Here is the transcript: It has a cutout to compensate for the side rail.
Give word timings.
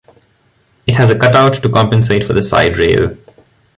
It 0.87 0.95
has 0.95 1.11
a 1.11 1.19
cutout 1.19 1.53
to 1.61 1.69
compensate 1.69 2.23
for 2.23 2.33
the 2.33 2.41
side 2.41 2.75
rail. 2.75 3.15